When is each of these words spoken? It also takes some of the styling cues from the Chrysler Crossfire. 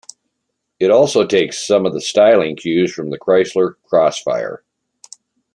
It 0.79 0.89
also 0.89 1.27
takes 1.27 1.59
some 1.63 1.85
of 1.85 1.93
the 1.93 2.01
styling 2.01 2.55
cues 2.55 2.91
from 2.91 3.11
the 3.11 3.19
Chrysler 3.19 3.75
Crossfire. 3.83 4.63